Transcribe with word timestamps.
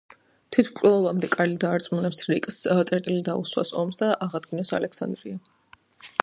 თვითმკვლელობამდე, 0.55 1.27
კარლი 1.35 1.59
დაარწმუნებს 1.63 2.21
რიკს 2.31 2.57
წერტილი 2.63 3.19
დაუსვას 3.31 3.73
ომს 3.83 4.01
და 4.03 4.11
აღადგინოს 4.29 4.75
ალექსანდრია. 4.79 5.41